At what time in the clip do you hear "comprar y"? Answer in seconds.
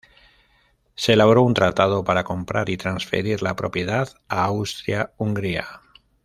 2.23-2.77